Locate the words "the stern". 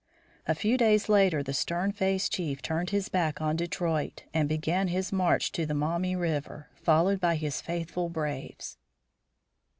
1.43-1.91